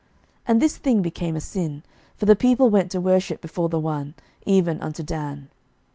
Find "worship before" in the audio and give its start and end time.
2.99-3.69